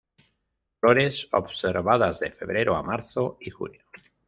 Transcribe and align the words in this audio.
Flores 0.79 1.27
observadas 1.31 2.19
de 2.21 2.31
febrero 2.31 2.75
a 2.75 2.81
marzo 2.81 3.37
y 3.39 3.51
junio. 3.51 3.83